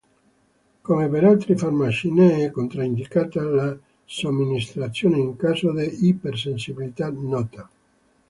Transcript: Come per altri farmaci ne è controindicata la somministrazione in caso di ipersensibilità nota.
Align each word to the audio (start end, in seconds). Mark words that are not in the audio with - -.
Come 0.81 1.09
per 1.09 1.25
altri 1.25 1.55
farmaci 1.55 2.09
ne 2.11 2.43
è 2.45 2.49
controindicata 2.49 3.43
la 3.43 3.77
somministrazione 4.03 5.19
in 5.19 5.35
caso 5.35 5.71
di 5.73 6.07
ipersensibilità 6.07 7.11
nota. 7.11 7.69